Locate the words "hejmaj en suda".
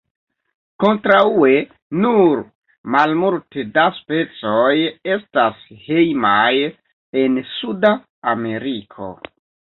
5.91-7.95